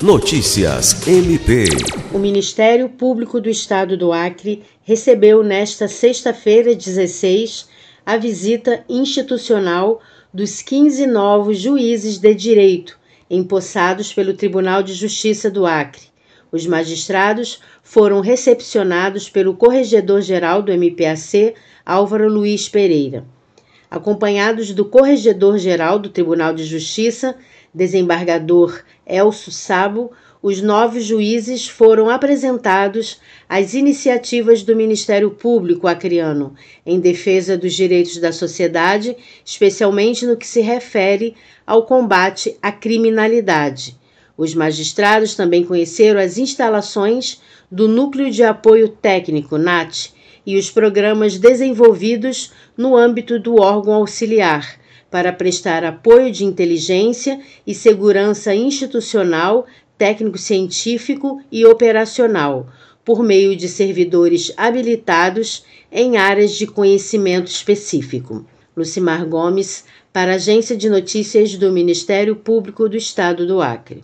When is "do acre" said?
3.96-4.62, 15.50-16.02, 73.46-74.02